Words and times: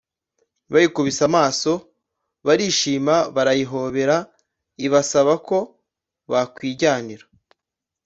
bayikubise 0.73 1.21
amaso, 1.29 1.71
barishima, 2.45 3.15
barayihobera, 3.35 4.15
ibasaba 4.85 5.33
ko 5.47 5.57
bakwijyanira. 6.31 7.25